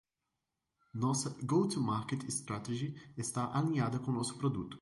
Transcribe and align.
Nossa 0.95 1.29
go-to-market 1.43 2.23
strategy 2.31 2.95
está 3.15 3.45
alinhada 3.55 3.99
com 3.99 4.11
nosso 4.11 4.35
produto. 4.35 4.79